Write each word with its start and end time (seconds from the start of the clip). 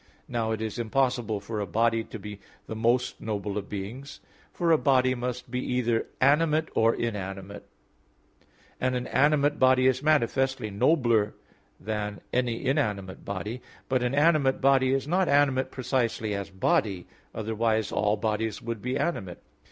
Now 0.27 0.49
it 0.51 0.63
is 0.63 0.79
impossible 0.79 1.39
for 1.39 1.59
a 1.59 1.67
body 1.67 2.03
to 2.05 2.17
be 2.17 2.39
the 2.65 2.75
most 2.75 3.21
noble 3.21 3.55
of 3.55 3.69
beings; 3.69 4.19
for 4.51 4.71
a 4.71 4.77
body 4.79 5.13
must 5.13 5.51
be 5.51 5.59
either 5.73 6.07
animate 6.19 6.69
or 6.73 6.95
inanimate; 6.95 7.67
and 8.79 8.95
an 8.95 9.05
animate 9.05 9.59
body 9.59 9.85
is 9.85 10.01
manifestly 10.01 10.71
nobler 10.71 11.35
than 11.79 12.19
any 12.33 12.65
inanimate 12.65 13.23
body. 13.23 13.61
But 13.89 14.01
an 14.01 14.15
animate 14.15 14.59
body 14.59 14.91
is 14.91 15.07
not 15.07 15.29
animate 15.29 15.69
precisely 15.69 16.33
as 16.33 16.49
body; 16.49 17.05
otherwise 17.35 17.91
all 17.91 18.17
bodies 18.17 18.59
would 18.59 18.81
be 18.81 18.97
animate. 18.97 19.43